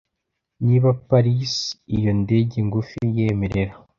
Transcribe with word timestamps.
'(Niba 0.63 0.89
Paris 1.09 1.53
iyo 1.95 2.11
ndege 2.21 2.57
ngufi 2.67 2.99
yemerera) 3.17 3.73